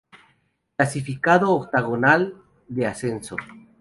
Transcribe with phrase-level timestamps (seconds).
[0.75, 2.33] Clasificado octogonal
[2.67, 3.35] de Ascenso.